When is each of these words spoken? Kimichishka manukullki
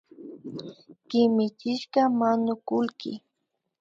Kimichishka 1.07 2.01
manukullki 2.17 3.11